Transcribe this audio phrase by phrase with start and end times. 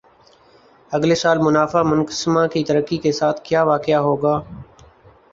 [0.91, 4.35] اگلے سال منافع منقسمہ کی ترقی کے ساتھ کِیا واقع ہو گا